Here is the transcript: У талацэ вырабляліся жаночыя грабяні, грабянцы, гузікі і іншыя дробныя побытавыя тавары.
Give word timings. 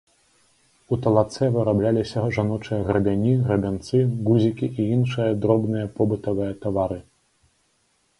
У 0.95 0.97
талацэ 1.07 1.49
вырабляліся 1.57 2.23
жаночыя 2.37 2.79
грабяні, 2.87 3.33
грабянцы, 3.49 3.97
гузікі 4.29 4.71
і 4.79 4.87
іншыя 4.95 5.37
дробныя 5.45 5.91
побытавыя 6.01 6.57
тавары. 6.65 6.99